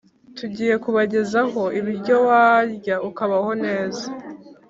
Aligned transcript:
Tugiye 0.37 0.73
kubagezaho 0.83 1.61
ibiryo 1.79 2.15
warya 2.27 2.95
ukubaho 3.09 3.51
neza 3.65 4.05